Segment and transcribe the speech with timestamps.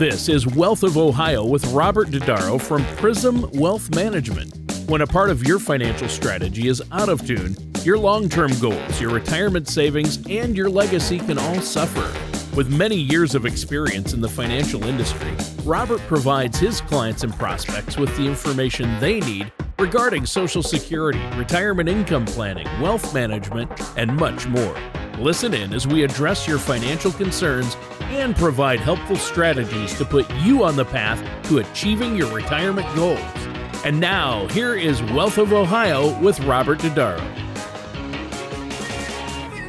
[0.00, 4.50] This is Wealth of Ohio with Robert Dodaro from Prism Wealth Management.
[4.88, 8.98] When a part of your financial strategy is out of tune, your long term goals,
[8.98, 12.10] your retirement savings, and your legacy can all suffer.
[12.56, 15.36] With many years of experience in the financial industry,
[15.66, 21.90] Robert provides his clients and prospects with the information they need regarding Social Security, retirement
[21.90, 24.74] income planning, wealth management, and much more.
[25.20, 30.64] Listen in as we address your financial concerns and provide helpful strategies to put you
[30.64, 33.20] on the path to achieving your retirement goals.
[33.84, 37.20] And now, here is Wealth of Ohio with Robert Dodaro.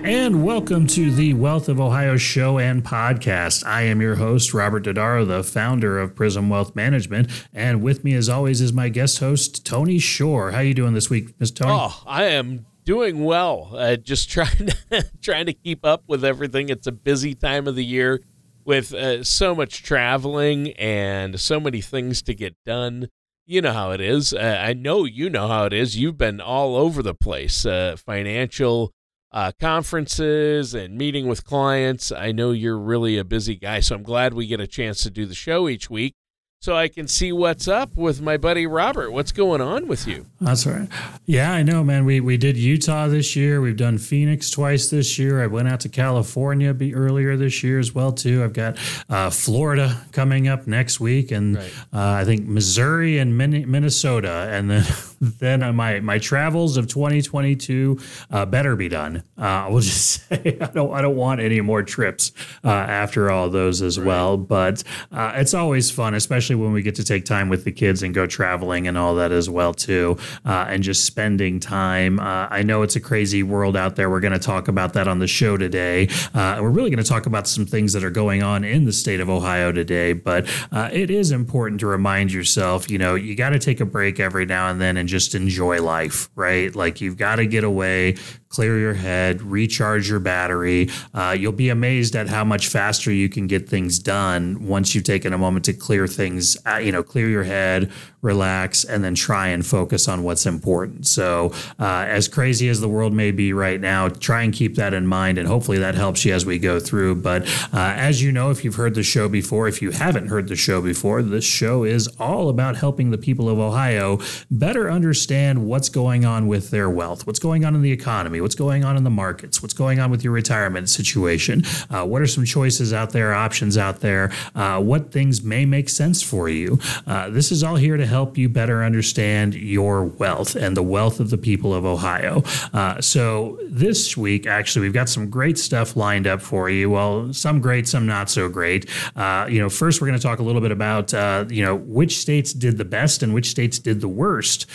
[0.06, 3.66] And welcome to the Wealth of Ohio show and podcast.
[3.66, 7.30] I am your host, Robert Dodaro, the founder of Prism Wealth Management.
[7.54, 10.52] And with me, as always, is my guest host, Tony Shore.
[10.52, 11.74] How are you doing this week, Miss Tony?
[11.74, 13.72] Oh, I am doing well.
[13.74, 16.70] Uh, just trying to, trying to keep up with everything.
[16.70, 18.22] It's a busy time of the year
[18.66, 23.10] with uh, so much traveling and so many things to get done.
[23.46, 24.34] You know how it is.
[24.34, 25.98] Uh, I know you know how it is.
[25.98, 28.94] You've been all over the place, uh, financial
[29.32, 32.12] uh, conferences and meeting with clients.
[32.12, 35.10] I know you're really a busy guy, so I'm glad we get a chance to
[35.10, 36.16] do the show each week
[36.62, 39.10] so I can see what's up with my buddy Robert.
[39.10, 40.28] What's going on with you?
[40.40, 40.88] That's right.
[41.26, 42.06] Yeah, I know, man.
[42.06, 43.60] We we did Utah this year.
[43.62, 45.42] We've done Phoenix twice this year.
[45.42, 48.44] I went out to California be earlier this year as well too.
[48.44, 48.78] I've got
[49.10, 51.74] uh, Florida coming up next week, and right.
[51.92, 54.84] uh, I think Missouri and Minnesota, and then
[55.22, 58.00] then my my travels of 2022
[58.32, 59.24] uh, better be done.
[59.38, 62.32] Uh, I will just say I don't I don't want any more trips
[62.64, 64.08] uh, after all those as right.
[64.08, 64.38] well.
[64.38, 68.02] But uh, it's always fun, especially when we get to take time with the kids
[68.02, 72.20] and go traveling and all that as well too, uh, and just spending time.
[72.20, 74.10] Uh, I know it's a crazy world out there.
[74.10, 76.08] We're going to talk about that on the show today.
[76.34, 78.94] Uh, we're really going to talk about some things that are going on in the
[78.94, 83.36] state of Ohio today, but uh, it is important to remind yourself, you know, you
[83.36, 86.76] got to take a break every now and then and just enjoy life, right?
[86.76, 88.16] Like you've got to get away,
[88.50, 90.90] clear your head, recharge your battery.
[91.14, 95.04] Uh, you'll be amazed at how much faster you can get things done once you've
[95.04, 99.16] taken a moment to clear things, uh, you know, clear your head, relax, and then
[99.16, 101.08] try and focus on what's important.
[101.08, 104.94] So, uh, as crazy as the world may be right now, try and keep that
[104.94, 107.16] in mind, and hopefully that helps you as we go through.
[107.16, 110.50] But uh, as you know, if you've heard the show before, if you haven't heard
[110.50, 115.66] the show before, this show is all about helping the people of Ohio better understand
[115.66, 118.98] what's going on with their wealth, what's going on in the economy what's going on
[118.98, 122.94] in the markets, what's going on with your retirement situation, uh, what are some choices
[122.94, 126.80] out there, options out there, uh, what things may make sense for you.
[127.08, 131.20] Uh, this is all here to help you better understand your wealth and the wealth
[131.20, 132.44] of the people of Ohio.
[132.74, 136.90] Uh, so this week, actually, we've got some great stuff lined up for you.
[136.90, 138.88] Well, some great, some not so great.
[139.16, 141.76] Uh, you know, first we're going to talk a little bit about uh, you know
[141.76, 144.68] which states did the best and which states did the worst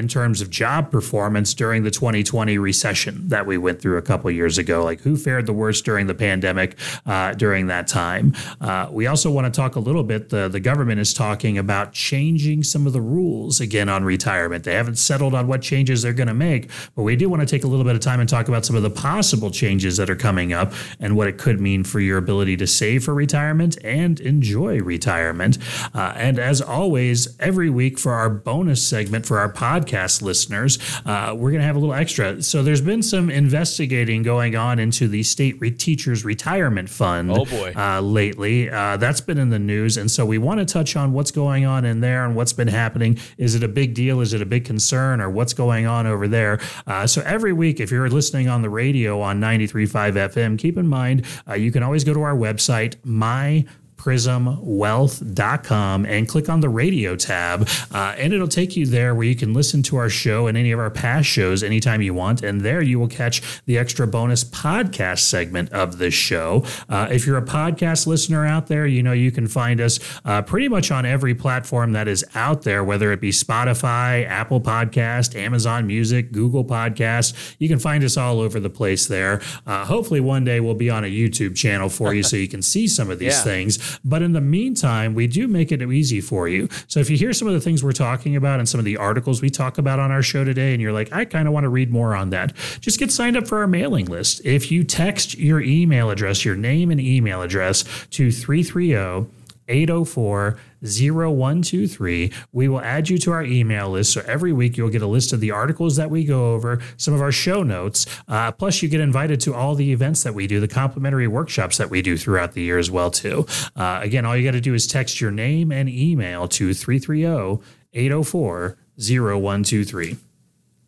[0.00, 4.02] in terms of job performance during the 2020 recession recession that we went through a
[4.02, 4.82] couple years ago.
[4.82, 6.76] Like who fared the worst during the pandemic
[7.06, 8.34] uh, during that time?
[8.60, 10.30] Uh, we also want to talk a little bit.
[10.30, 14.64] The the government is talking about changing some of the rules again on retirement.
[14.64, 17.46] They haven't settled on what changes they're going to make, but we do want to
[17.46, 20.08] take a little bit of time and talk about some of the possible changes that
[20.08, 23.76] are coming up and what it could mean for your ability to save for retirement
[23.84, 25.58] and enjoy retirement.
[25.94, 31.34] Uh, and as always, every week for our bonus segment for our podcast listeners, uh,
[31.36, 32.42] we're going to have a little extra.
[32.42, 37.30] So there's been some investigating going on into the state re- teachers retirement fund.
[37.30, 37.72] Oh boy!
[37.74, 41.12] Uh, lately, uh, that's been in the news, and so we want to touch on
[41.12, 43.18] what's going on in there and what's been happening.
[43.38, 44.20] Is it a big deal?
[44.20, 46.60] Is it a big concern, or what's going on over there?
[46.86, 50.86] Uh, so every week, if you're listening on the radio on 93.5 FM, keep in
[50.86, 53.64] mind uh, you can always go to our website, my
[54.00, 57.68] prismwealth.com and click on the radio tab.
[57.92, 60.72] Uh, and it'll take you there where you can listen to our show and any
[60.72, 62.42] of our past shows anytime you want.
[62.42, 66.64] And there you will catch the extra bonus podcast segment of this show.
[66.88, 70.40] Uh, if you're a podcast listener out there, you know you can find us uh,
[70.40, 75.34] pretty much on every platform that is out there, whether it be Spotify, Apple Podcast,
[75.34, 77.54] Amazon Music, Google Podcast.
[77.58, 79.42] You can find us all over the place there.
[79.66, 82.62] Uh, hopefully, one day we'll be on a YouTube channel for you so you can
[82.62, 83.42] see some of these yeah.
[83.42, 83.89] things.
[84.04, 86.68] But in the meantime, we do make it easy for you.
[86.88, 88.96] So if you hear some of the things we're talking about and some of the
[88.96, 91.64] articles we talk about on our show today, and you're like, I kind of want
[91.64, 94.40] to read more on that, just get signed up for our mailing list.
[94.44, 99.30] If you text your email address, your name and email address to 330
[99.70, 102.32] 804 0123.
[102.52, 104.12] We will add you to our email list.
[104.12, 107.14] So every week you'll get a list of the articles that we go over, some
[107.14, 108.06] of our show notes.
[108.28, 111.76] Uh, plus, you get invited to all the events that we do, the complimentary workshops
[111.76, 113.46] that we do throughout the year as well, too.
[113.76, 117.62] Uh, again, all you got to do is text your name and email to 330
[117.92, 120.16] 804 0123.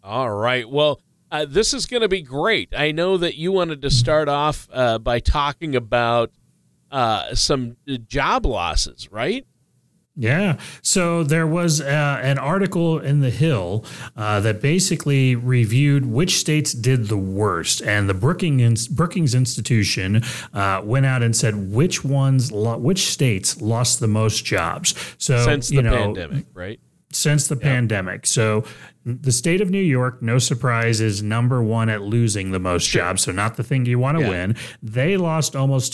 [0.05, 0.69] All right.
[0.69, 1.01] Well,
[1.31, 2.75] uh, this is going to be great.
[2.77, 6.31] I know that you wanted to start off uh, by talking about
[6.91, 9.47] uh, some job losses, right?
[10.15, 10.59] Yeah.
[10.83, 13.85] So there was uh, an article in The Hill
[14.17, 17.81] uh, that basically reviewed which states did the worst.
[17.83, 20.23] And the Brookings, Brookings Institution
[20.53, 24.95] uh, went out and said which ones, lo- which states lost the most jobs.
[25.17, 26.79] So, Since the you know, pandemic, right?
[27.15, 28.27] Since the pandemic.
[28.27, 28.65] So
[29.05, 33.23] the state of New York, no surprise, is number one at losing the most jobs.
[33.23, 34.31] So not the thing you want to Yeah.
[34.31, 34.57] win.
[34.83, 35.93] They lost almost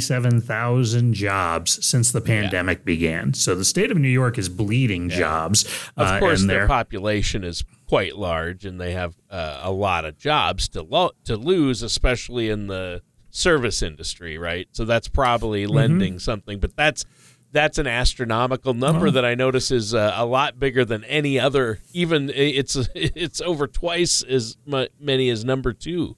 [0.00, 3.32] 297,000 jobs since the pandemic began.
[3.34, 5.64] So the state of New York is bleeding jobs.
[5.96, 10.04] Of uh, course, and their population is quite large, and they have uh, a lot
[10.04, 14.66] of jobs to lo- to lose, especially in the service industry, right?
[14.72, 15.74] So that's probably Mm-hmm.
[15.74, 17.04] lending something, but that's
[17.52, 19.10] that's an astronomical number Oh.
[19.10, 21.80] that I notice is uh, a lot bigger than any other.
[21.92, 24.56] Even it's it's over twice as
[24.98, 26.16] many as number two.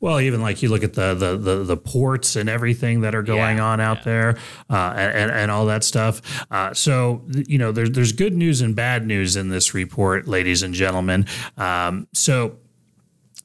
[0.00, 3.22] Well, even like you look at the the the, the ports and everything that are
[3.22, 4.04] going Yeah, on out yeah.
[4.04, 4.36] there,
[4.68, 6.20] uh, and, and and all that stuff.
[6.50, 10.62] Uh, so you know, there's there's good news and bad news in this report, ladies
[10.62, 11.26] and gentlemen.
[11.56, 12.58] Um, so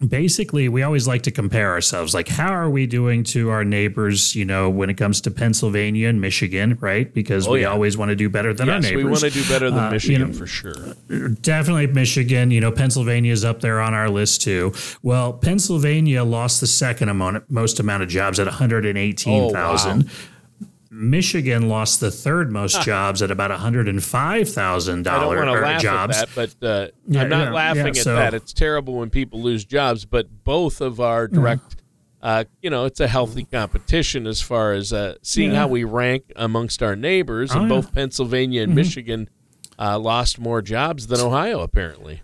[0.08, 4.36] basically we always like to compare ourselves like how are we doing to our neighbors
[4.36, 7.68] you know when it comes to pennsylvania and michigan right because we Oh, yeah.
[7.68, 9.80] always want to do better than our Yes, neighbors we want to do better than
[9.80, 10.74] Uh, you Michigan know, for sure.
[11.42, 12.52] definitely Michigan.
[12.52, 14.74] You know, Pennsylvania is up there on our list too.
[15.04, 20.10] Well, Pennsylvania lost the second amount, most amount of jobs at 118,000.
[20.94, 26.18] Michigan lost the third most jobs at about $105,000 I don't want to laugh jobs.
[26.18, 28.34] at that, but uh, Yeah, I'm not yeah, laughing yeah, at so- that.
[28.34, 31.78] It's terrible when people lose jobs, but both of our direct,
[32.22, 36.32] uh, you know, it's a healthy competition as far as uh, seeing how we rank
[36.36, 37.52] amongst our neighbors.
[37.54, 39.30] Oh, and both Pennsylvania and Michigan
[39.80, 42.22] uh, lost more jobs than Ohio, apparently.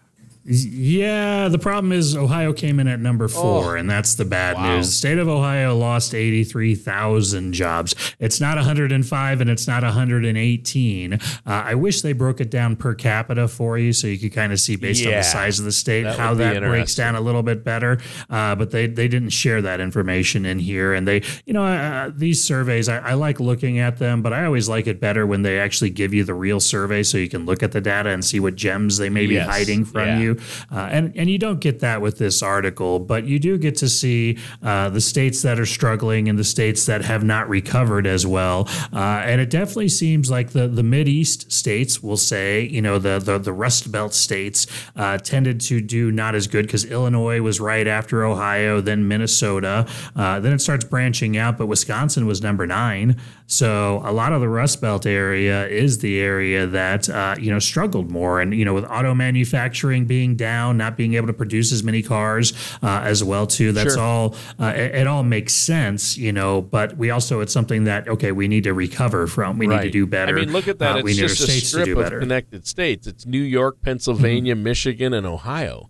[0.51, 3.79] Yeah, the problem is Ohio came in at number four, Oh.
[3.79, 4.77] and that's the bad Wow.
[4.77, 4.87] news.
[4.87, 7.93] The state of Ohio lost 83,000 jobs.
[8.19, 11.13] It's not 105 and it's not 118.
[11.13, 14.51] Uh, I wish they broke it down per capita for you so you could kind
[14.51, 17.21] of see based on the size of the state That how that breaks down a
[17.21, 17.99] little bit better.
[18.27, 20.93] Uh, but they, they didn't share that information in here.
[20.95, 24.45] And they, you know, uh, these surveys, I, I like looking at them, but I
[24.45, 27.45] always like it better when they actually give you the real survey so you can
[27.45, 30.19] look at the data and see what gems they may be hiding from Yeah.
[30.19, 30.37] you.
[30.71, 33.89] Uh, and and you don't get that with this article, but you do get to
[33.89, 38.25] see uh, the states that are struggling and the states that have not recovered as
[38.25, 38.67] well.
[38.93, 43.19] Uh, and it definitely seems like the the East states will say, you know, the
[43.19, 47.59] the, the Rust Belt states uh, tended to do not as good because Illinois was
[47.59, 51.57] right after Ohio, then Minnesota, uh, then it starts branching out.
[51.57, 53.17] But Wisconsin was number nine,
[53.51, 57.57] so a lot of the Rust Belt area is the area that uh, you know
[57.57, 61.71] struggled more, and you know with auto manufacturing being down, not being able to produce
[61.71, 62.53] as many cars
[62.83, 63.71] uh, as well too.
[63.71, 64.03] That's Sure.
[64.03, 64.35] all.
[64.59, 66.61] Uh, it, it all makes sense, you know.
[66.61, 69.57] But we also it's something that okay, we need to recover from.
[69.57, 70.37] We need to do better.
[70.37, 70.97] I mean, look at that.
[70.97, 72.17] Uh, we it's just a strip of better.
[72.17, 72.23] Mm-hmm.
[72.25, 73.07] connected states.
[73.07, 75.89] It's New York, Pennsylvania, Michigan, and Ohio.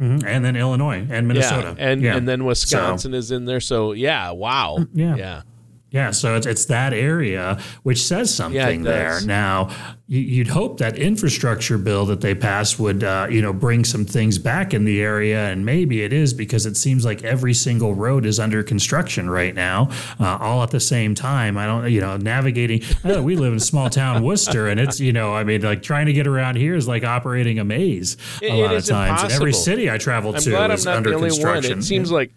[0.00, 0.22] Mhm.
[0.24, 2.16] and then Illinois and Minnesota, Yeah, and Yeah.
[2.16, 3.58] and then So- Wisconsin is in there.
[3.58, 4.78] So yeah, wow.
[4.94, 5.16] Yeah.
[5.16, 5.42] yeah.
[5.90, 9.08] Yeah, so it's, it's that area which says something there.
[9.10, 9.26] does.
[9.26, 9.70] Now,
[10.06, 14.04] you, you'd hope that infrastructure bill that they passed would, uh, you know, bring some
[14.04, 17.94] things back in the area, and maybe it is because it seems like every single
[17.94, 19.88] road is under construction right now,
[20.20, 21.56] uh, all at the same time.
[21.56, 22.82] I don't, you know, navigating.
[23.04, 26.04] oh, we live in small town Wooster, and it's, you know, I mean, like trying
[26.06, 29.22] to get around here is like operating a maze It- a lot of times.
[29.22, 31.30] And every city I travel I'm to is under only one.
[31.30, 31.78] construction.
[31.78, 32.30] It seems like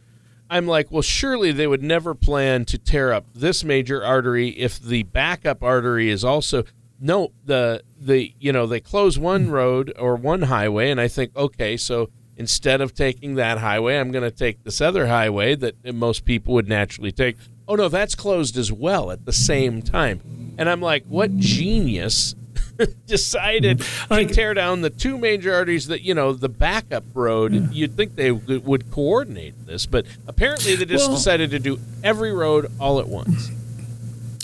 [0.52, 4.78] I'm like, well, surely they would never plan to tear up this major artery if
[4.78, 6.66] the backup artery is also
[7.00, 9.52] no the the you know they close one hmm.
[9.52, 14.12] road or one highway, and I think okay, so instead of taking that highway, I'm
[14.12, 17.38] going to take this other highway that most people would naturally take.
[17.66, 22.36] Oh no, that's closed as well at the same time, and I'm like, what genius
[23.08, 27.74] decided to tear down the two major arteries that you know the backup road.
[27.74, 32.32] You'd think they would coordinate this but apparently they just Well- decided to do every
[32.32, 33.50] road all at once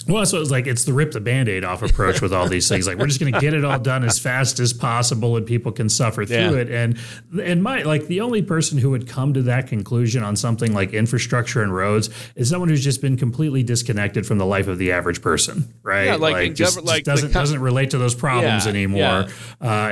[0.08, 2.88] Well, so it's like it's the rip the band-aid off approach with all these things.
[2.88, 5.72] Like we're just going to get it all done as fast as possible, and people
[5.72, 6.52] can suffer through Yeah.
[6.54, 6.70] it.
[6.72, 6.98] And
[7.44, 10.94] and my like the only person who would come to that conclusion on something like
[10.94, 14.92] infrastructure and roads is someone who's just been completely disconnected from the life of the
[14.92, 16.06] average person, right?
[16.06, 19.26] Yeah, like in just, like doesn't co- doesn't relate to those problems Yeah, anymore,
[19.62, 19.90] uh,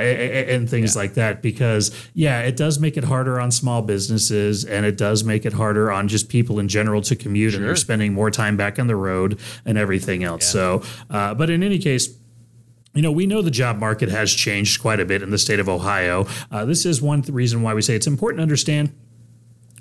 [0.50, 1.42] a- and things like that.
[1.42, 5.52] Because yeah, it does make it harder on small businesses, and it does make it
[5.52, 8.86] harder on just people in general to commute, and they're spending more time back on
[8.86, 10.46] the road and everything else.
[10.46, 12.08] So, uh, but in any case.
[12.94, 15.60] You know, we know the job market has changed quite a bit in the state
[15.60, 16.26] of Ohio.
[16.50, 18.90] Uh, this is one th- reason why we say it's important to understand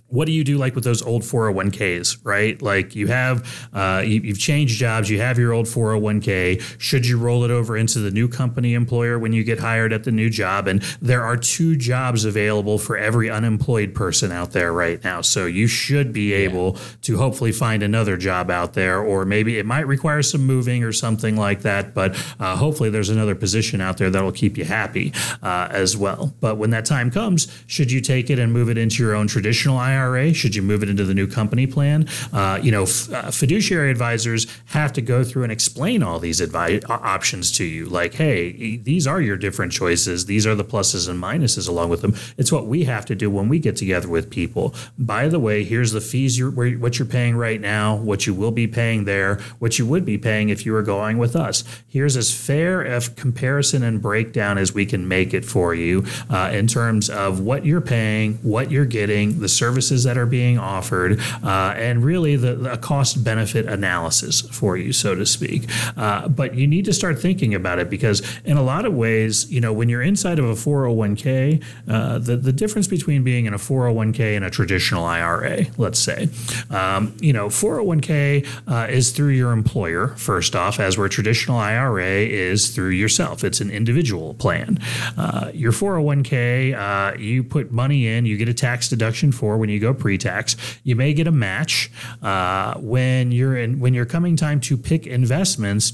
[0.07, 2.61] what do you do like with those old 401ks right?
[2.61, 7.17] Like you have uh, you, you've changed jobs you have your old 401k should you
[7.17, 10.29] roll it over into the new company employer when you get hired at the new
[10.29, 10.67] job?
[10.67, 15.21] And there are two jobs available for every unemployed person out there right now.
[15.21, 19.65] So you should be able to hopefully find another job out there or maybe it
[19.65, 23.97] might require some moving or something like that but uh, hopefully there's another position out
[23.97, 26.33] there that'll keep you happy uh, as well.
[26.39, 29.27] But when that time comes should you take it and move it into your own
[29.27, 29.94] traditional IRA?
[30.33, 32.07] Should you move it into the new company plan?
[32.33, 36.41] Uh, you know, f- uh, fiduciary advisors have to go through and explain all these
[36.41, 37.85] advi- options to you.
[37.85, 40.25] Like, hey, these are your different choices.
[40.25, 42.15] These are the pluses and minuses along with them.
[42.37, 44.73] It's what we have to do when we get together with people.
[44.97, 48.51] By the way, here's the fees you're what you're paying right now, what you will
[48.51, 51.63] be paying there, what you would be paying if you were going with us.
[51.87, 56.51] Here's as fair a comparison and breakdown as we can make it for you uh,
[56.53, 59.49] in terms of what you're paying, what you're getting, the
[59.85, 64.91] services that are being offered, uh, and really the, the cost benefit analysis for you,
[64.91, 65.63] so to speak.
[65.97, 69.49] Uh, but you need to start thinking about it because, in a lot of ways,
[69.51, 73.53] you know, when you're inside of a 401k, uh, the, the difference between being in
[73.53, 76.29] a 401k and a traditional IRA, let's say,
[76.69, 82.25] um, you know, 401k uh, is through your employer, first off, as where traditional IRA
[82.25, 83.43] is through yourself.
[83.43, 84.79] It's an individual plan.
[85.17, 89.69] Uh, your 401k, uh, you put money in, you get a tax deduction for when
[89.69, 90.55] you go pre-tax.
[90.83, 91.91] You may get a match
[92.21, 95.93] uh, when you're in when you're coming time to pick investments.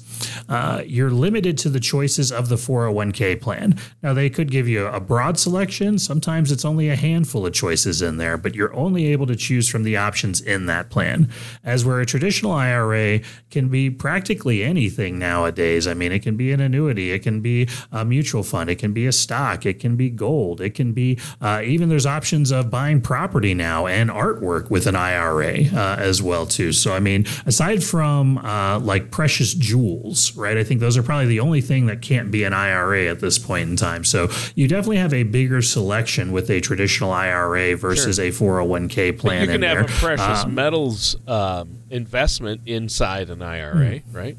[0.50, 3.78] Uh, you're limited to the choices of the 401k plan.
[4.04, 6.00] Now they could give you a broad selection.
[6.00, 9.70] Sometimes it's only a handful of choices in there, but you're only able to choose
[9.70, 11.30] from the options in that plan.
[11.64, 15.88] As where a traditional IRA can be practically anything nowadays.
[15.88, 18.94] I mean, it can be an annuity, it can be a mutual fund, it can
[18.94, 22.70] be a stock, it can be gold, it can be uh, even there's options of
[22.70, 26.72] buying property now and artwork with an IRA uh, as well too.
[26.72, 30.58] So I mean, aside from uh, like precious jewels, right?
[30.58, 33.38] I think those are probably the only thing that can't be an IRA at this
[33.40, 34.04] point in time.
[34.04, 39.42] So you definitely have a bigger selection with a traditional IRA versus a 401k plan.
[39.46, 39.86] you can have there.
[39.86, 44.16] a precious Um, metals um, investment inside an IRA, Hmm.
[44.18, 44.38] right?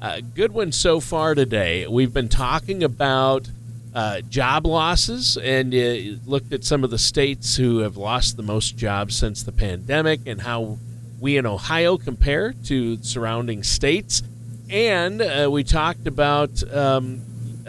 [0.00, 1.86] uh, good one so far today.
[1.86, 3.50] We've been talking about
[3.94, 8.42] uh, job losses and uh, looked at some of the states who have lost the
[8.42, 10.78] most jobs since the pandemic and how
[11.20, 14.22] we in Ohio compare to surrounding states.
[14.70, 17.20] And uh, we talked about um,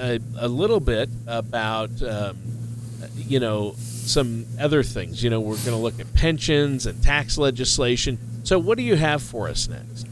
[0.02, 2.38] a, a little bit about um,
[3.16, 5.24] you know some other things.
[5.24, 8.18] You know, we're going to look at pensions and tax legislation.
[8.44, 10.08] So, what do you have for us next?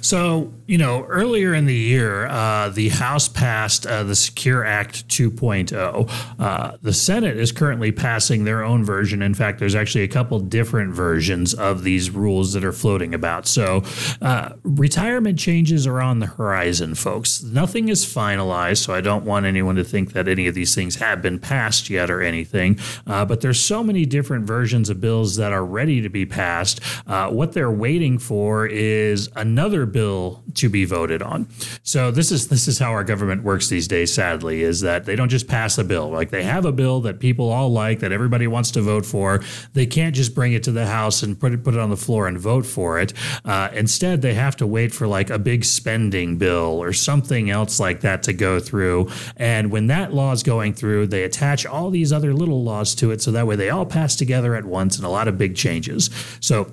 [0.00, 5.08] So, you know, earlier in the year, uh, the House passed uh, the Secure Act
[5.08, 6.10] 2.0.
[6.38, 9.22] Uh, the Senate is currently passing their own version.
[9.22, 13.46] In fact, there's actually a couple different versions of these rules that are floating about.
[13.46, 13.82] So,
[14.22, 17.42] uh, retirement changes are on the horizon, folks.
[17.42, 20.96] Nothing is finalized, so I don't want anyone to think that any of these things
[20.96, 22.78] have been passed yet or anything.
[23.06, 26.80] Uh, but there's so many different versions of bills that are ready to be passed.
[27.06, 31.48] Uh, what they're waiting for is another bill to be voted on.
[31.82, 34.12] So this is this is how our government works these days.
[34.12, 36.10] Sadly, is that they don't just pass a bill.
[36.10, 39.40] Like they have a bill that people all like that everybody wants to vote for.
[39.72, 41.96] They can't just bring it to the House and put it put it on the
[41.96, 43.12] floor and vote for it.
[43.44, 47.78] Uh, instead, they have to wait for like a big spending bill or something else
[47.78, 49.10] like that to go through.
[49.36, 53.10] And when that law is going through, they attach all these other little laws to
[53.10, 55.56] it, so that way they all pass together at once and a lot of big
[55.56, 56.10] changes.
[56.40, 56.72] So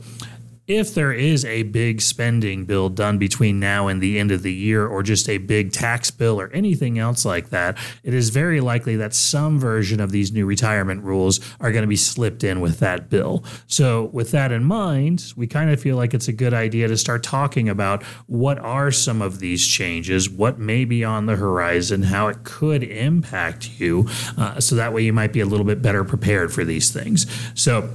[0.68, 4.52] if there is a big spending bill done between now and the end of the
[4.54, 8.60] year, or just a big tax bill or anything else like that, it is very
[8.60, 12.60] likely that some version of these new retirement rules are going to be slipped in
[12.60, 13.46] with that bill.
[13.68, 16.98] So, with that in mind, we kind of feel like it's a good idea to
[16.98, 22.04] start talking about what are some of these changes, what may be on the horizon,
[22.04, 25.82] how it could impact you, uh, so that way you might be a little bit
[25.82, 27.26] better prepared for these things.
[27.56, 27.90] So,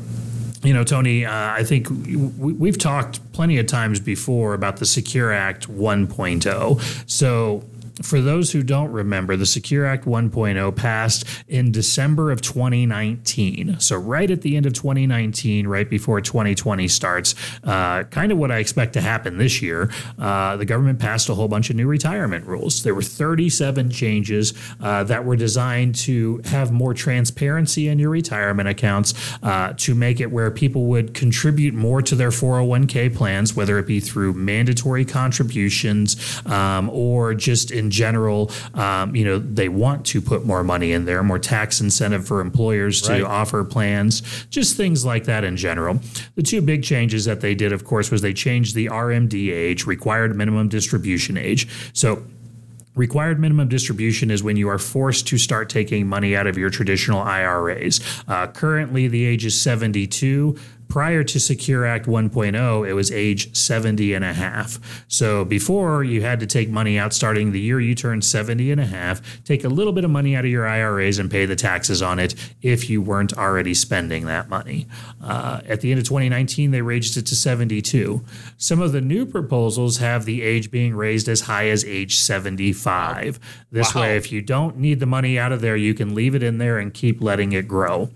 [0.63, 1.89] you know, Tony, uh, I think
[2.39, 7.11] we, have talked plenty of times before about the Secure Act 1.0.
[7.11, 7.65] So
[8.03, 13.77] for those who don't remember, the Secure Act 1.0 passed in December of 2019.
[13.81, 17.35] So, right at the end of 2019, right before 2020 starts,
[17.65, 21.35] uh, kind of what I expect to happen this year, uh, the government passed a
[21.35, 22.83] whole bunch of new retirement rules.
[22.83, 28.69] There were 37 changes uh, that were designed to have more transparency in your retirement
[28.69, 33.79] accounts, uh, to make it where people would contribute more to their 401k plans, whether
[33.79, 40.05] it be through mandatory contributions um, or just in general, um, you know, they want
[40.07, 43.23] to put more money in there, more tax incentive for employers to right.
[43.23, 46.01] offer plans, just things like that in general.
[46.35, 49.87] The two big changes that they did, of course, was they changed the RMD age,
[49.87, 51.69] required minimum distribution age.
[51.93, 52.25] So
[52.95, 56.69] Required minimum distribution is when you are forced to start taking money out of your
[56.69, 58.01] traditional IRAs.
[58.29, 60.59] Uh, currently, the age is 72
[60.93, 65.03] prior to Secure Act 1.0, it was age 70 and a half.
[65.09, 68.79] So before you had to take money out starting the year you turned 70 and
[68.79, 71.57] a half, take a little bit of money out of your IRAs and pay the
[71.57, 74.87] taxes on it if you weren't already spending that money.
[75.25, 78.23] Uh, at the end of 2019, they raised it to 72.
[78.59, 83.41] Some of the new proposals have the age being raised as high as age 75.
[83.71, 84.03] This wow.
[84.03, 86.59] way, if you don't need the money out of there, you can leave it in
[86.59, 88.11] there and keep letting it grow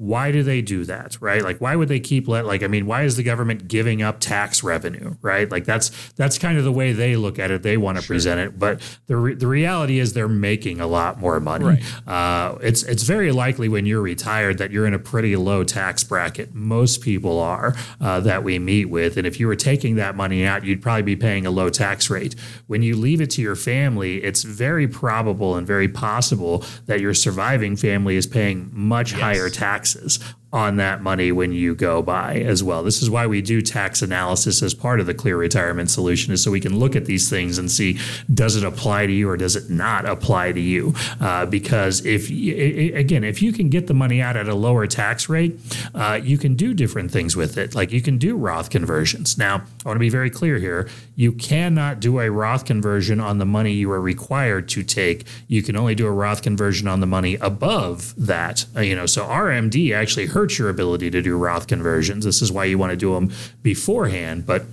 [0.00, 1.42] why do they do that right?
[1.42, 4.18] Like why would they keep let like i mean why is the government giving up
[4.18, 5.50] tax revenue right?
[5.50, 7.62] Like that's that's kind of the way they look at it.
[7.62, 8.14] They want to sure.
[8.14, 8.58] present it.
[8.58, 11.64] But the, re- the reality is they're making a lot more money.
[11.64, 12.08] Right.
[12.08, 16.04] uh, it's it's very likely when you're retired that you're in a pretty low tax
[16.04, 16.54] bracket.
[16.54, 19.16] Most people are uh, that we meet with.
[19.16, 22.08] And if you were taking that money out you'd probably be paying a low tax
[22.10, 22.34] rate.
[22.66, 27.14] When you leave it to your family it's very probable and very possible that your
[27.14, 29.20] surviving family is paying much yes.
[29.20, 30.18] higher tax taxes
[30.52, 32.82] on that money when you go by as well.
[32.82, 36.42] This is why we do tax analysis as part of the clear retirement solution is
[36.42, 38.00] so we can look at these things and see
[38.32, 40.92] does it apply to you or does it not apply to you?
[41.20, 45.28] Uh, because if again, if you can get the money out at a lower tax
[45.28, 45.58] rate,
[45.94, 47.74] uh, you can do different things with it.
[47.76, 49.38] Like you can do Roth conversions.
[49.38, 50.88] Now, I want to be very clear here.
[51.20, 55.26] You cannot do a Roth conversion on the money you are required to take.
[55.48, 58.64] You can only do a Roth conversion on the money above that.
[58.74, 62.24] Uh, you know, so RMD actually hurts your ability to do Roth conversions.
[62.24, 63.30] This is why you want to do them
[63.62, 64.46] beforehand.
[64.46, 64.64] But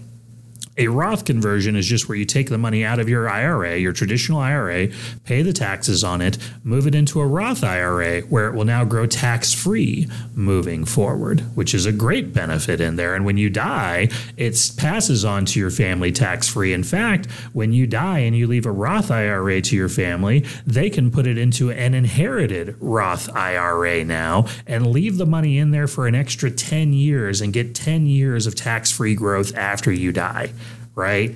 [0.78, 3.94] a Roth conversion is just where you take the money out of your IRA, your
[3.94, 4.90] traditional IRA,
[5.26, 8.86] pay the taxes on it, move it into a Roth IRA where it will now
[8.86, 13.16] grow tax free moving forward, which is a great benefit in there.
[13.16, 16.74] And when you die, it passes on to your family tax free.
[16.74, 20.92] In fact, when you die and you leave a Roth IRA to your family, they
[20.92, 25.88] can put it into an inherited Roth IRA now and leave the money in there
[25.88, 30.12] for an extra 10 years and get 10 years of tax free growth after you
[30.12, 30.52] die
[30.97, 31.33] right?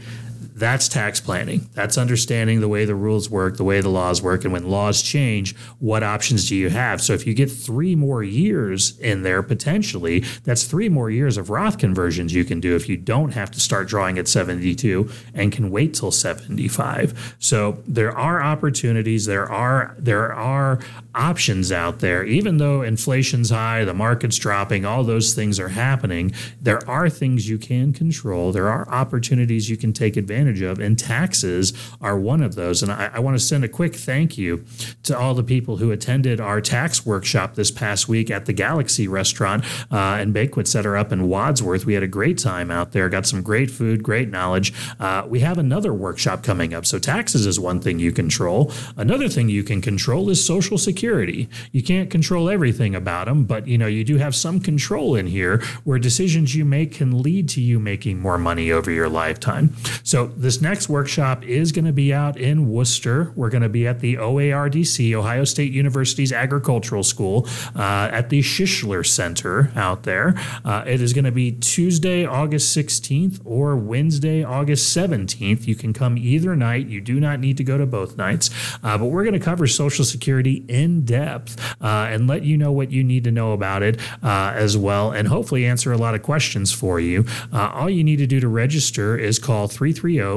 [0.62, 1.72] That's tax planning.
[1.74, 5.02] That's understanding the way the rules work, the way the laws work, and when laws
[5.02, 7.02] change, what options do you have?
[7.02, 11.50] So if you get three more years in there potentially, that's three more years of
[11.50, 15.52] Roth conversions you can do if you don't have to start drawing at 72 and
[15.52, 17.36] can wait till 75.
[17.40, 20.78] So there are opportunities, there are there are
[21.16, 22.24] options out there.
[22.24, 27.50] Even though inflation's high, the market's dropping, all those things are happening, there are things
[27.50, 28.52] you can control.
[28.52, 32.84] There are opportunities you can take advantage of, and taxes are one of those.
[32.84, 34.66] And I, I want to send a quick thank you
[35.04, 39.08] to all the people who attended our tax workshop this past week at the Galaxy
[39.08, 41.86] Restaurant uh, and Banquet Center up in Wadsworth.
[41.86, 44.74] We had a great time out there, got some great food, great knowledge.
[45.00, 46.86] Uh, we have another workshop coming up.
[46.86, 48.74] So, taxes is one thing you control.
[48.98, 51.48] Another thing you can control is Social security.
[51.72, 55.28] You can't control everything about them, but you know you do have some control in
[55.28, 59.76] here where decisions you make can lead to you making more money over your lifetime.
[60.04, 63.32] So this next workshop is going to be out in Wooster.
[63.36, 68.42] We're going to be at the OARDC, Ohio State University's Agricultural School, uh, at the
[68.42, 70.36] Shisler Center out there.
[70.64, 75.68] Uh, it is going to be Tuesday, August 16th or Wednesday, August 17th.
[75.68, 76.88] You can come either night.
[76.88, 78.50] You do not need to go to both nights,
[78.84, 82.58] uh, but we're going to cover Social Security in in depth uh, and let you
[82.58, 85.98] know what you need to know about it uh, as well, and hopefully answer a
[85.98, 87.26] lot of questions for you.
[87.54, 90.31] Uh, all you need to do to register is call 330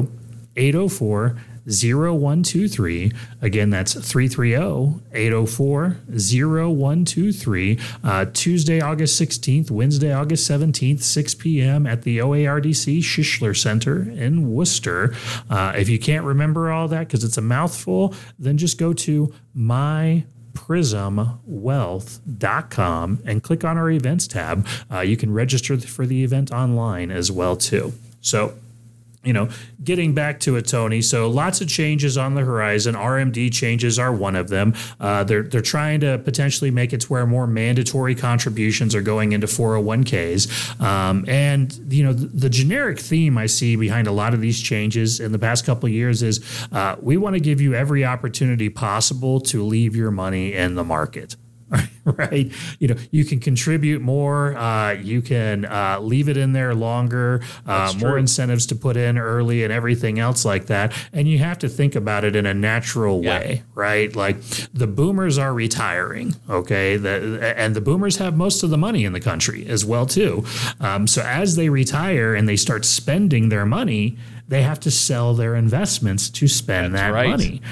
[0.57, 3.11] 804 0123.
[3.41, 7.79] Again, that's 330 804 0123.
[8.03, 11.87] Uh, Tuesday, August 16th, Wednesday, August 17th, 6 p.m.
[11.87, 15.15] at the OARDC Shisler Center in Wooster.
[15.49, 19.33] Uh, if you can't remember all that because it's a mouthful, then just go to
[19.55, 24.67] my prismwealth.com and click on our events tab.
[24.93, 27.95] Uh, you can register for the event online as well too.
[28.21, 28.53] So
[29.25, 29.49] you know,
[29.83, 31.03] getting back to it, Tony.
[31.03, 32.95] So lots of changes on the horizon.
[32.95, 34.75] RMD changes are one of them.
[35.01, 39.33] Uh, they're they're trying to potentially make it to where more mandatory contributions are going
[39.33, 40.81] into 401ks.
[40.81, 44.61] Um, and you know, the, the, generic theme I see behind a lot of these
[44.61, 46.41] changes in the past couple years is
[46.73, 50.85] uh, we want to give you every opportunity possible to leave your money in the
[50.85, 51.37] market.
[52.05, 52.53] right?
[52.79, 54.57] You know, you can contribute more.
[54.57, 57.43] Uh, you can uh, leave it in there longer.
[57.67, 60.93] Uh, more incentives to put in early, and everything else like that.
[61.13, 63.39] And you have to think about it in a natural yeah.
[63.39, 64.15] way, right?
[64.15, 64.41] Like
[64.73, 69.13] the boomers are retiring, okay, the, and the boomers have most of the money in
[69.13, 70.45] the country as well too.
[70.81, 74.17] Um, so as they retire and they start spending their money,
[74.49, 77.31] they have to sell their investments to spend That's that right.
[77.31, 77.63] money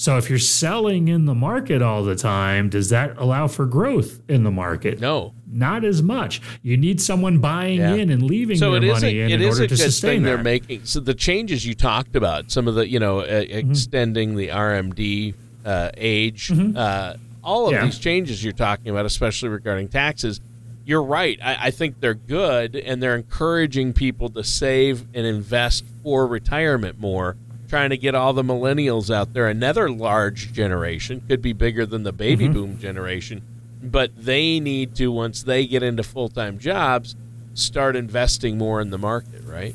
[0.00, 4.18] so if you're selling in the market all the time, does that allow for growth
[4.30, 4.98] in the market?
[4.98, 5.34] No.
[5.46, 6.40] Not as much.
[6.62, 7.96] You need someone buying yeah.
[7.96, 10.86] in and leaving so their money a, in, in order to sustain they're making.
[10.86, 13.70] So the changes you talked about, some of the, you know, uh, mm-hmm.
[13.70, 15.34] extending the RMD
[15.66, 16.78] uh, age, mm-hmm.
[16.78, 17.84] uh, all of yeah.
[17.84, 20.40] these changes you're talking about, especially regarding taxes,
[20.86, 21.38] you're right.
[21.44, 26.98] I, I, think they're good and they're encouraging people to save and invest for retirement
[26.98, 27.36] more
[27.70, 29.46] trying to get all the millennials out there.
[29.46, 32.52] Another large generation could be bigger than the baby mm-hmm.
[32.52, 33.42] boom generation,
[33.80, 37.14] but they need to once they get into full time jobs
[37.54, 39.74] start investing more in the market, right?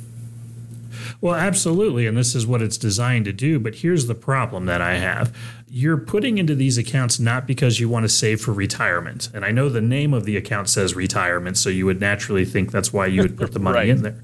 [1.21, 3.59] Well, absolutely, and this is what it's designed to do.
[3.59, 5.35] But here's the problem that I have.
[5.69, 9.29] You're putting into these accounts not because you want to save for retirement.
[9.33, 12.71] And I know the name of the account says retirement, so you would naturally think
[12.71, 13.89] that's why you would put the money right.
[13.89, 14.21] in there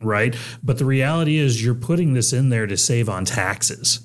[0.00, 0.36] right?
[0.62, 4.00] But the reality is you're putting this in there to save on taxes.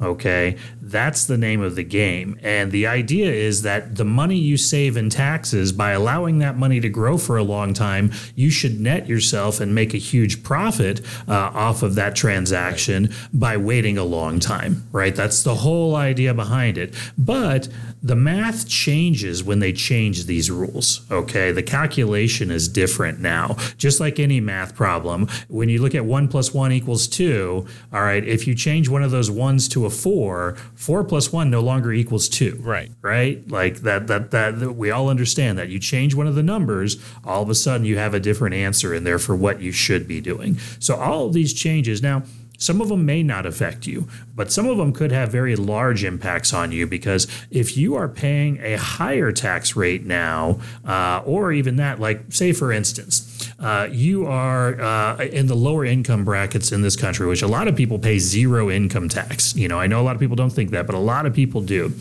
[0.00, 0.56] Okay.
[0.80, 2.38] That's the name of the game.
[2.42, 6.80] And the idea is that the money you save in taxes, by allowing that money
[6.80, 11.00] to grow for a long time, you should net yourself and make a huge profit
[11.28, 15.14] uh, off of that transaction by waiting a long time, right?
[15.14, 16.94] That's the whole idea behind it.
[17.16, 17.68] But
[18.02, 21.02] the math changes when they change these rules.
[21.10, 21.52] Okay.
[21.52, 23.56] The calculation is different now.
[23.78, 28.02] Just like any math problem, when you look at one plus one equals two, all
[28.02, 31.60] right, if you change one of those ones to a four, four plus one no
[31.60, 32.58] longer equals two.
[32.60, 32.90] Right.
[33.02, 33.48] Right.
[33.50, 36.96] Like that, that, that, that we all understand that you change one of the numbers,
[37.24, 40.08] all of a sudden you have a different answer in there for what you should
[40.08, 40.58] be doing.
[40.80, 42.24] So all of these changes now,
[42.62, 46.04] some of them may not affect you, but some of them could have very large
[46.04, 51.52] impacts on you because if you are paying a higher tax rate now, uh, or
[51.52, 56.70] even that, like, say, for instance, uh, you are uh, in the lower income brackets
[56.70, 59.56] in this country, which a lot of people pay zero income tax.
[59.56, 61.34] You know, I know a lot of people don't think that, but a lot of
[61.34, 61.92] people do.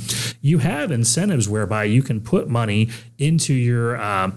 [0.41, 4.31] You have incentives whereby you can put money into your uh,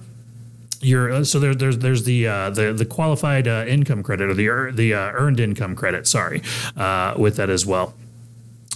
[0.85, 4.35] your uh, so there, there's there's the uh, the the qualified uh, income credit or
[4.35, 6.07] the the uh, earned income credit.
[6.07, 6.43] Sorry,
[6.77, 7.95] uh, with that as well.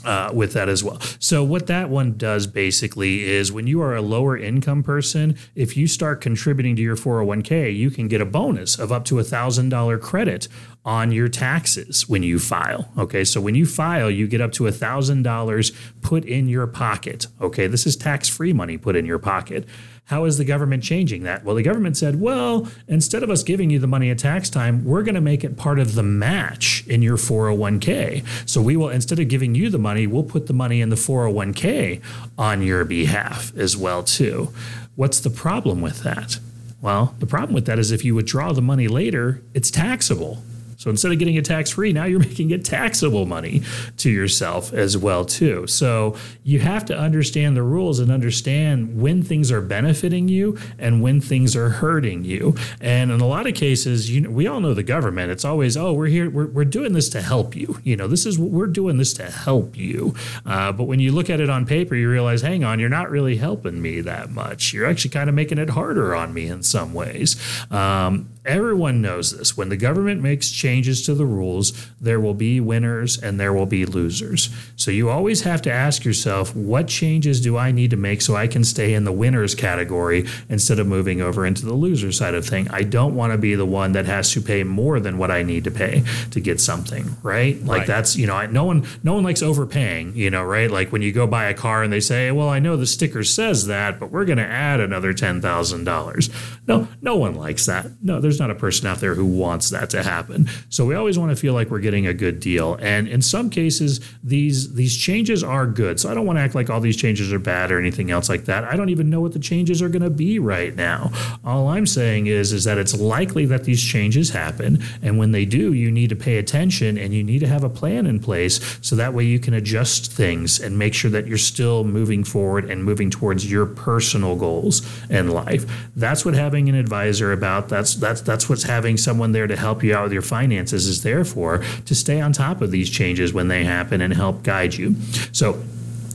[0.04, 1.00] Uh, with that as well.
[1.18, 5.76] So what that one does basically is when you are a lower income person, if
[5.76, 9.24] you start contributing to your 401k, you can get a bonus of up to a
[9.24, 10.46] thousand dollar credit
[10.84, 12.90] on your taxes when you file.
[12.96, 16.68] Okay, so when you file, you get up to a thousand dollars put in your
[16.68, 17.26] pocket.
[17.40, 19.66] Okay, this is tax free money put in your pocket.
[20.08, 21.44] How is the government changing that?
[21.44, 24.82] Well, the government said, well, instead of us giving you the money at tax time,
[24.82, 28.24] we're going to make it part of the match in your 401k.
[28.48, 30.96] So we will, instead of giving you the money, we'll put the money in the
[30.96, 32.00] 401k
[32.38, 34.50] on your behalf as well too.
[34.96, 36.38] What's the problem with that?
[36.80, 40.42] Well, the problem with that is if you withdraw the money later, it's taxable.
[40.78, 43.62] So instead of getting it tax free, now you're making it taxable money
[43.98, 45.66] to yourself as well too.
[45.66, 51.02] So you have to understand the rules and understand when things are benefiting you and
[51.02, 52.54] when things are hurting you.
[52.80, 55.32] And in a lot of cases, you know, we all know the government.
[55.32, 57.80] It's always, oh, we're here, we're, we're doing this to help you.
[57.82, 60.14] You know, this is what we're doing this to help you.
[60.46, 63.10] Uh, but when you look at it on paper, you realize, hang on, you're not
[63.10, 64.72] really helping me that much.
[64.72, 67.36] You're actually kind of making it harder on me in some ways.
[67.72, 69.56] Um, everyone knows this.
[69.56, 73.66] When the government makes changes to the rules, there will be winners and there will
[73.66, 74.48] be losers.
[74.76, 78.34] So you always have to ask yourself, what changes do I need to make so
[78.34, 82.34] I can stay in the winners category instead of moving over into the loser side
[82.34, 82.68] of thing?
[82.70, 85.42] I don't want to be the one that has to pay more than what I
[85.42, 87.62] need to pay to get something, right?
[87.64, 87.86] Like Right.
[87.86, 90.70] that's, you know, no one no one likes overpaying, you know, right?
[90.70, 93.22] Like when you go buy a car and they say, "Well, I know the sticker
[93.22, 96.30] says that, but we're going to add another $10,000."
[96.66, 97.86] No, no one likes that.
[98.02, 100.48] No, there's not a person out there who wants that to happen.
[100.68, 102.76] So we always want to feel like we're getting a good deal.
[102.80, 106.00] And in some cases, these these changes are good.
[106.00, 108.28] So I don't want to act like all these changes are bad or anything else
[108.28, 108.64] like that.
[108.64, 111.10] I don't even know what the changes are going to be right now.
[111.44, 115.44] All I'm saying is is that it's likely that these changes happen, and when they
[115.44, 118.78] do, you need to pay attention and you need to have a plan in place
[118.82, 122.70] so that way you can adjust things and make sure that you're still moving forward
[122.70, 125.64] and moving towards your personal goals in life.
[125.96, 127.68] That's what having an advisor about.
[127.68, 131.02] That's that's that's what's having someone there to help you out with your finances is
[131.02, 134.74] there for to stay on top of these changes when they happen and help guide
[134.74, 134.94] you.
[135.32, 135.62] So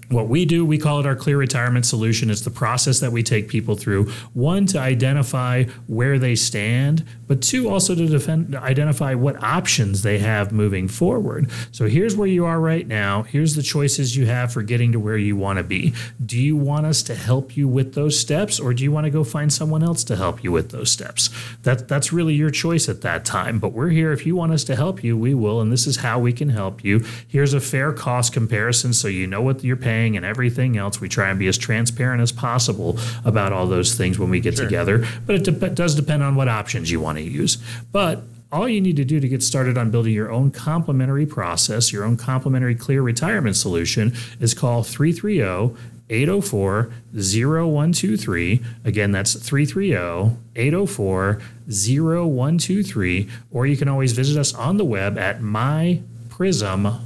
[0.09, 2.29] what we do, we call it our clear retirement solution.
[2.29, 4.09] It's the process that we take people through.
[4.33, 10.19] One, to identify where they stand, but two, also to defend, identify what options they
[10.19, 11.49] have moving forward.
[11.71, 13.23] So here's where you are right now.
[13.23, 15.93] Here's the choices you have for getting to where you want to be.
[16.23, 19.11] Do you want us to help you with those steps, or do you want to
[19.11, 21.29] go find someone else to help you with those steps?
[21.63, 23.59] That, that's really your choice at that time.
[23.59, 24.11] But we're here.
[24.11, 25.61] If you want us to help you, we will.
[25.61, 27.03] And this is how we can help you.
[27.27, 30.99] Here's a fair cost comparison so you know what you're paying and everything else.
[30.99, 34.55] We try and be as transparent as possible about all those things when we get
[34.55, 35.05] together.
[35.25, 37.57] But it dep does depend on what options you want to use.
[37.91, 41.91] But all you need to do to get started on building your own complimentary process,
[41.91, 45.75] your own complimentary clear retirement solution, is call 330
[46.09, 48.61] 804 0123.
[48.85, 53.29] Again, that's 330 804 0123.
[53.51, 55.41] Or you can always visit us on the web at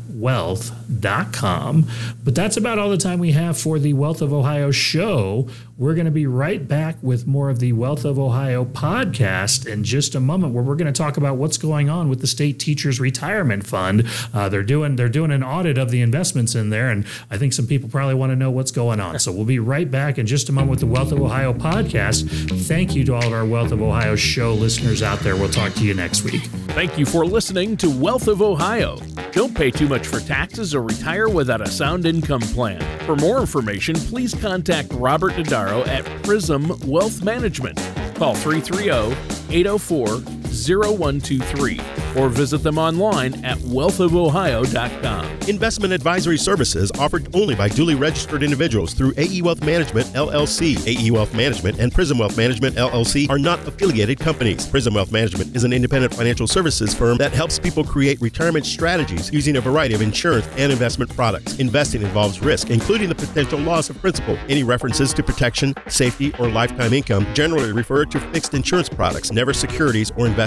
[0.08, 1.88] myprismwealth.com.
[2.24, 5.48] But that's about all the time we have for the Wealth of Ohio show.
[5.78, 9.84] We're going to be right back with more of the Wealth of Ohio podcast in
[9.84, 12.60] just a moment, where we're going to talk about what's going on with the state
[12.60, 14.08] teachers retirement fund.
[14.34, 17.54] Uh, they're doing they're doing an audit of the investments in there, and I think
[17.54, 19.20] some people probably want to know what's going on.
[19.20, 22.28] So we'll be right back in just a moment with the Wealth of Ohio podcast.
[22.65, 25.36] Thank you to all of our Wealth of Ohio show listeners out there.
[25.36, 26.41] We'll talk to you next week.
[26.70, 28.98] Thank you for listening to Wealth of Ohio.
[29.32, 32.81] Don't pay too much for taxes or retire without a sound income plan.
[33.05, 37.77] For more information, please contact Robert Dodaro at Prism Wealth Management.
[38.15, 39.15] Call 330
[39.55, 41.80] 804 0123
[42.17, 45.39] or visit them online at wealthofohio.com.
[45.48, 50.76] Investment advisory services offered only by duly registered individuals through AE Wealth Management LLC.
[50.88, 54.67] AE Wealth Management and Prism Wealth Management LLC are not affiliated companies.
[54.67, 59.32] Prism Wealth Management is an independent financial services firm that helps people create retirement strategies
[59.32, 61.60] using a variety of insurance and investment products.
[61.60, 64.38] Investing involves risk, including the potential loss of principal.
[64.50, 69.54] Any references to protection, safety, or lifetime income generally refer to fixed insurance products, never
[69.54, 70.46] securities or investments.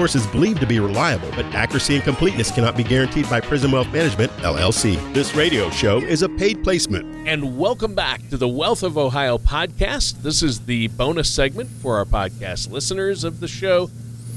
[0.00, 4.32] believed to be reliable, but accuracy and completeness cannot be guaranteed by Prism Wealth Management,
[4.38, 4.96] LLC.
[5.12, 7.28] This radio show is a paid placement.
[7.28, 10.22] And welcome back to the Wealth of Ohio podcast.
[10.22, 13.90] This is the bonus segment for our podcast listeners of the show.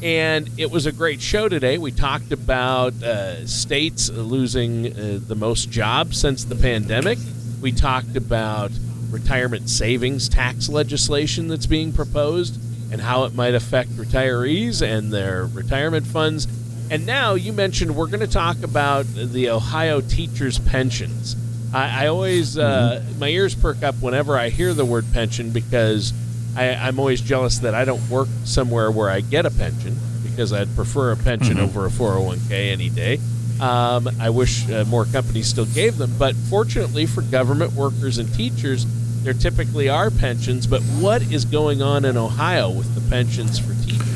[0.03, 1.77] And it was a great show today.
[1.77, 7.19] We talked about uh, states losing uh, the most jobs since the pandemic.
[7.61, 8.71] We talked about
[9.09, 12.59] retirement savings tax legislation that's being proposed
[12.93, 16.47] and how it might affect retirees and their retirement funds.
[16.91, 21.35] And now you mentioned we're going to talk about the Ohio teachers' pensions.
[21.73, 26.13] I, I always, uh, my ears perk up whenever I hear the word pension because
[26.55, 30.53] I, I'm always jealous that I don't work somewhere where I get a pension because
[30.53, 33.19] I'd prefer a pension over a 401k any day.
[33.59, 38.31] Um, I wish uh, more companies still gave them, but fortunately for government workers and
[38.35, 38.85] teachers,
[39.23, 40.67] there typically are pensions.
[40.67, 44.12] But what is going on in Ohio with the pensions for teachers?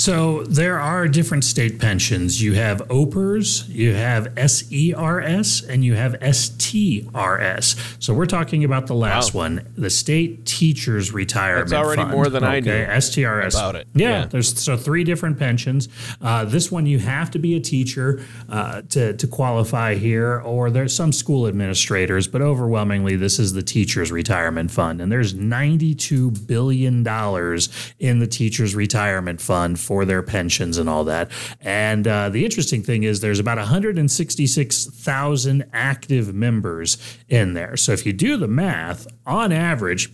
[0.00, 2.42] So there are different state pensions.
[2.42, 7.76] You have OPERS, you have SERS, and you have STRS.
[8.02, 9.40] So we're talking about the last Wow.
[9.42, 12.12] one, the State Teachers Retirement That's already Fund.
[12.14, 13.88] more than I okay, knew STRS about it.
[13.94, 14.26] Yeah, Yeah.
[14.26, 15.86] there's so three different pensions.
[16.22, 20.70] Uh, this one you have to be a teacher uh, to to qualify here, or
[20.70, 26.30] there's some school administrators, but overwhelmingly this is the Teachers Retirement Fund, and there's 92
[26.46, 31.28] billion dollars in the Teachers Retirement Fund for their pensions and all that.
[31.60, 36.96] And uh, the interesting thing is there's about 166,000 active members
[37.28, 37.76] in there.
[37.76, 40.12] So if you do the math, on average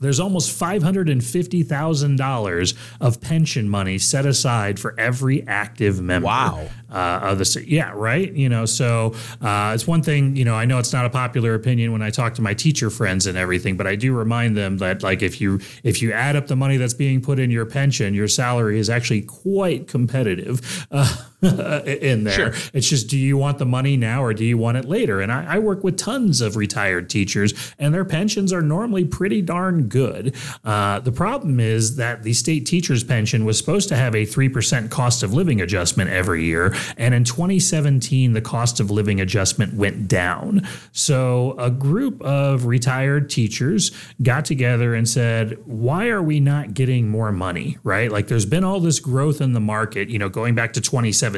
[0.00, 6.26] there's almost $550,000 of pension money set aside for every active member.
[6.26, 6.68] Wow.
[6.90, 8.32] Uh, of the yeah, right.
[8.32, 10.34] You know, so uh, it's one thing.
[10.34, 12.90] You know, I know it's not a popular opinion when I talk to my teacher
[12.90, 16.34] friends and everything, but I do remind them that like if you if you add
[16.34, 20.88] up the money that's being put in your pension, your salary is actually quite competitive.
[20.90, 22.52] Uh, in there.
[22.52, 22.70] Sure.
[22.74, 25.20] It's just, do you want the money now or do you want it later?
[25.20, 29.40] And I, I work with tons of retired teachers, and their pensions are normally pretty
[29.40, 30.34] darn good.
[30.64, 34.90] Uh, the problem is that the state teacher's pension was supposed to have a 3%
[34.90, 36.74] cost of living adjustment every year.
[36.98, 40.66] And in 2017, the cost of living adjustment went down.
[40.92, 47.08] So a group of retired teachers got together and said, why are we not getting
[47.08, 47.78] more money?
[47.82, 48.12] Right?
[48.12, 51.29] Like there's been all this growth in the market, you know, going back to 2017,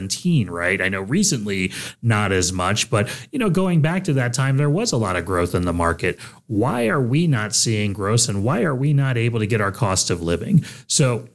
[0.51, 0.81] right?
[0.81, 4.71] I know recently not as much, but you know, going back to that time, there
[4.71, 6.19] was a lot of growth in the market.
[6.47, 9.73] Why are we not seeing growth and why are we not able to get our
[9.73, 10.65] cost of living?
[10.87, 11.29] So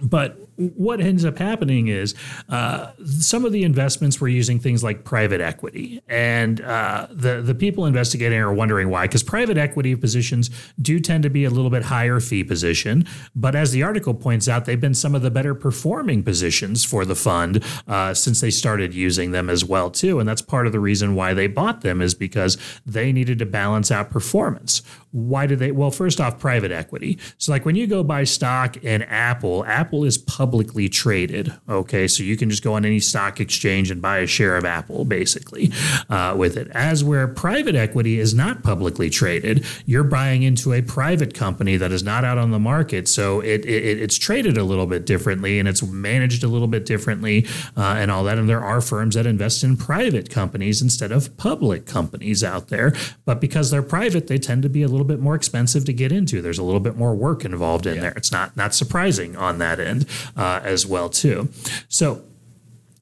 [0.00, 2.14] but what ends up happening is
[2.48, 7.54] uh, some of the investments were using things like private equity, and uh, the the
[7.54, 9.06] people investigating are wondering why.
[9.06, 13.54] Because private equity positions do tend to be a little bit higher fee position, but
[13.54, 17.16] as the article points out, they've been some of the better performing positions for the
[17.16, 20.80] fund uh, since they started using them as well too, and that's part of the
[20.80, 24.82] reason why they bought them is because they needed to balance out performance.
[25.10, 25.70] Why do they?
[25.70, 27.18] Well, first off, private equity.
[27.38, 31.54] So like when you go buy stock in Apple, Apple is publicly traded.
[31.68, 34.66] Okay, so you can just go on any stock exchange and buy a share of
[34.66, 35.72] Apple, basically,
[36.10, 36.68] uh, with it.
[36.72, 41.90] As where private equity is not publicly traded, you're buying into a private company that
[41.90, 45.58] is not out on the market, so it, it it's traded a little bit differently
[45.58, 47.46] and it's managed a little bit differently
[47.76, 48.38] uh, and all that.
[48.38, 52.92] And there are firms that invest in private companies instead of public companies out there,
[53.24, 56.12] but because they're private, they tend to be a little bit more expensive to get
[56.12, 56.42] into.
[56.42, 58.02] There's a little bit more work involved in yeah.
[58.02, 58.12] there.
[58.16, 61.48] It's not not surprising on that end uh, as well too.
[61.88, 62.22] So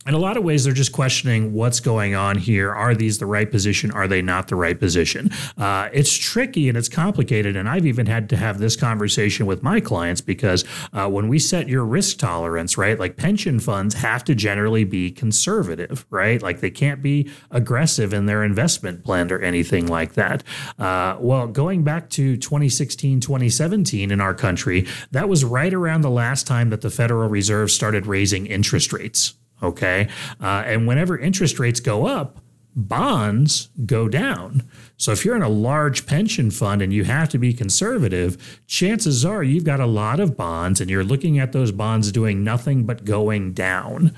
[0.07, 2.73] in a lot of ways, they're just questioning what's going on here.
[2.73, 3.91] Are these the right position?
[3.91, 5.31] Are they not the right position?
[5.59, 7.57] Uh, it's tricky and it's complicated.
[7.57, 11.39] And I've even had to have this conversation with my clients because uh, when we
[11.39, 16.41] set your risk tolerance, right, like pension funds have to generally be conservative, right?
[16.41, 20.43] Like they can't be aggressive in their investment plan or anything like that.
[20.79, 26.11] Uh, well, going back to 2016, 2017 in our country, that was right around the
[26.11, 29.35] last time that the Federal Reserve started raising interest rates.
[29.63, 30.09] Okay.
[30.41, 32.39] Uh, and whenever interest rates go up,
[32.75, 34.63] bonds go down.
[34.99, 39.25] So if you're in a large pension fund and you have to be conservative, chances
[39.25, 42.85] are you've got a lot of bonds and you're looking at those bonds doing nothing
[42.85, 44.15] but going down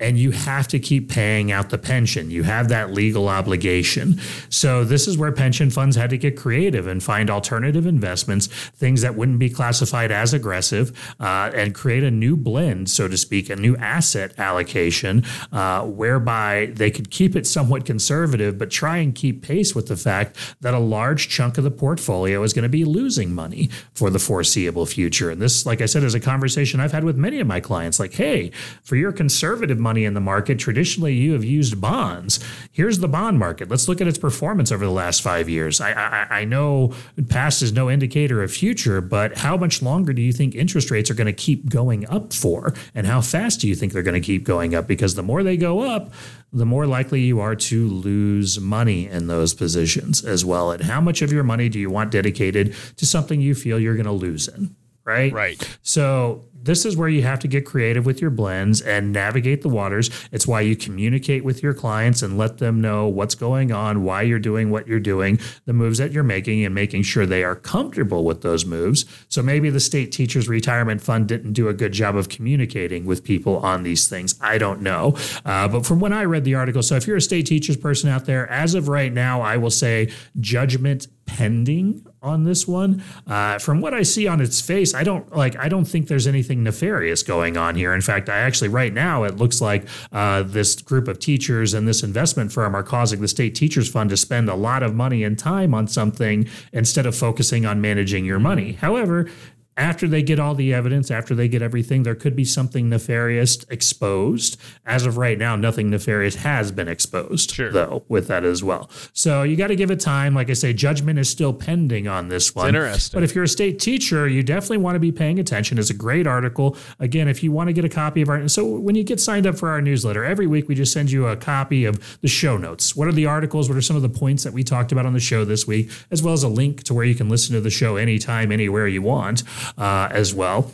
[0.00, 2.30] and you have to keep paying out the pension.
[2.30, 4.18] You have that legal obligation.
[4.48, 9.02] So, this is where pension funds had to get creative and find alternative investments, things
[9.02, 13.50] that wouldn't be classified as aggressive, uh, and create a new blend, so to speak,
[13.50, 19.14] a new asset allocation uh, whereby they could keep it somewhat conservative, but try and
[19.14, 22.68] keep pace with the fact that a large chunk of the portfolio is going to
[22.68, 25.30] be losing money for the foreseeable future.
[25.30, 28.00] And this, like I said, is a conversation I've had with many of my clients
[28.00, 28.50] like, hey,
[28.82, 30.56] for your conservative money, money in the market.
[30.56, 32.38] Traditionally, you have used bonds.
[32.70, 33.68] Here's the bond market.
[33.68, 35.80] Let's look at its performance over the last five years.
[35.80, 36.94] I, I, I know
[37.28, 41.10] past is no indicator of future, but how much longer do you think interest rates
[41.10, 42.72] are going to keep going up for?
[42.94, 44.86] And how fast do you think they're going to keep going up?
[44.86, 46.12] Because the more they go up,
[46.52, 50.70] the more likely you are to lose money in those positions as well.
[50.70, 53.96] And how much of your money do you want dedicated to something you feel you're
[53.96, 54.76] going to lose in?
[55.04, 55.32] Right.
[55.32, 55.78] Right.
[55.82, 59.68] So this is where you have to get creative with your blends and navigate the
[59.68, 60.10] waters.
[60.30, 64.22] It's why you communicate with your clients and let them know what's going on, why
[64.22, 67.56] you're doing what you're doing, the moves that you're making, and making sure they are
[67.56, 69.04] comfortable with those moves.
[69.28, 73.24] So maybe the state teachers retirement fund didn't do a good job of communicating with
[73.24, 74.38] people on these things.
[74.40, 75.16] I don't know.
[75.44, 78.10] Uh, but from when I read the article, so if you're a state teachers person
[78.10, 83.02] out there, as of right now, I will say judgment pending on this one.
[83.26, 85.56] Uh, from what I see on its face, I don't like.
[85.56, 87.94] I don't think there's anything nefarious going on here.
[87.94, 91.86] In fact, I actually right now it looks like uh, this group of teachers and
[91.86, 95.22] this investment firm are causing the state teachers fund to spend a lot of money
[95.22, 98.72] and time on something instead of focusing on managing your money.
[98.72, 99.30] However,
[99.76, 103.64] after they get all the evidence, after they get everything, there could be something nefarious
[103.70, 104.60] exposed.
[104.84, 107.70] As of right now, nothing nefarious has been exposed, sure.
[107.70, 108.90] though, with that as well.
[109.12, 110.34] So you got to give it time.
[110.34, 112.66] Like I say, judgment is still pending on this one.
[112.66, 113.16] It's interesting.
[113.16, 115.78] But if you're a state teacher, you definitely want to be paying attention.
[115.78, 116.76] It's a great article.
[116.98, 119.46] Again, if you want to get a copy of our, so when you get signed
[119.46, 122.56] up for our newsletter, every week we just send you a copy of the show
[122.56, 122.94] notes.
[122.94, 123.68] What are the articles?
[123.68, 125.90] What are some of the points that we talked about on the show this week,
[126.10, 128.86] as well as a link to where you can listen to the show anytime, anywhere
[128.86, 129.42] you want
[129.78, 130.72] uh, as well.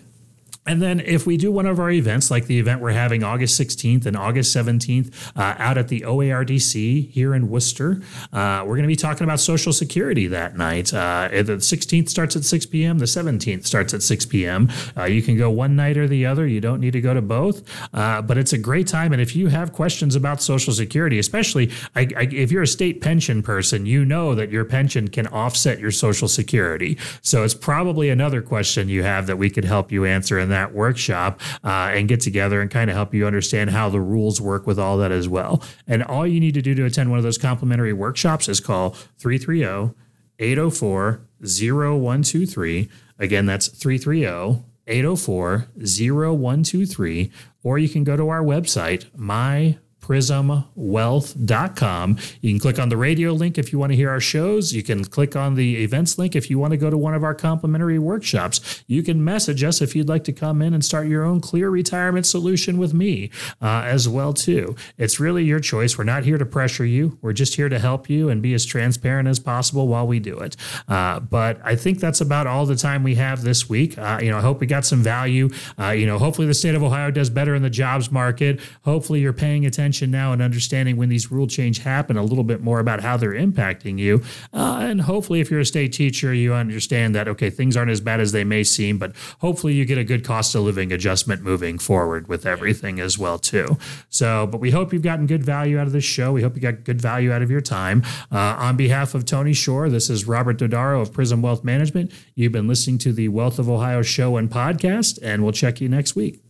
[0.66, 3.60] And then if we do one of our events, like the event we're having August
[3.60, 8.02] 16th and August 17th uh, out at the OARDC here in Wooster,
[8.32, 10.92] uh, we're going to be talking about Social Security that night.
[10.92, 14.68] Uh, the 16th starts at 6 p.m., the 17th starts at 6 p.m.
[14.96, 16.46] Uh, you can go one night or the other.
[16.46, 17.62] You don't need to go to both,
[17.94, 19.12] uh, but it's a great time.
[19.12, 23.00] And if you have questions about Social Security, especially I, I, if you're a state
[23.00, 26.98] pension person, you know that your pension can offset your Social Security.
[27.22, 30.55] So it's probably another question you have that we could help you answer in that
[30.56, 34.40] that workshop uh, and get together and kind of help you understand how the rules
[34.40, 35.62] work with all that as well.
[35.86, 38.90] And all you need to do to attend one of those complimentary workshops is call
[39.18, 39.94] 330
[40.38, 42.88] 804 0123.
[43.18, 47.30] Again, that's 330 804 0123.
[47.62, 52.18] Or you can go to our website, my prismwealth.com.
[52.40, 54.72] You can click on the radio link if you want to hear our shows.
[54.72, 57.24] You can click on the events link if you want to go to one of
[57.24, 58.84] our complimentary workshops.
[58.86, 61.70] You can message us if you'd like to come in and start your own clear
[61.70, 63.30] retirement solution with me
[63.60, 64.76] uh, as well too.
[64.96, 65.98] It's really your choice.
[65.98, 67.18] We're not here to pressure you.
[67.20, 70.38] We're just here to help you and be as transparent as possible while we do
[70.38, 70.54] it.
[70.86, 73.98] Uh, but I think that's about all the time we have this week.
[73.98, 75.50] Uh, you know, I hope we got some value.
[75.78, 78.60] Uh, you know, hopefully the state of Ohio does better in the jobs market.
[78.84, 79.64] Hopefully you're paying
[79.96, 83.16] attention now and understanding when these rule change happen a little bit more about how
[83.16, 84.22] they're impacting you.
[84.52, 88.00] Uh, and hopefully, if you're a state teacher, you understand that okay, things aren't as
[88.00, 91.42] bad as they may seem, but hopefully you get a good cost of living adjustment
[91.42, 93.78] moving forward with everything as well too.
[94.10, 96.32] So, but we hope you've gotten good value out of this show.
[96.32, 98.02] We hope you got good value out of your time.
[98.30, 102.12] Uh, on behalf of Tony Shore, this is Robert Dodaro of Prism Wealth Management.
[102.34, 105.88] You've been listening to the Wealth of Ohio show and podcast, and we'll check you
[105.88, 106.45] next week.